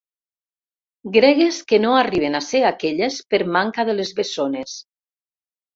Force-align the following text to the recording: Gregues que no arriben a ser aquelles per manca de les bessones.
Gregues 1.17 1.59
que 1.73 1.81
no 1.85 1.93
arriben 1.99 2.39
a 2.41 2.43
ser 2.47 2.65
aquelles 2.71 3.21
per 3.35 3.45
manca 3.59 3.87
de 3.93 3.97
les 4.01 4.17
bessones. 4.23 4.79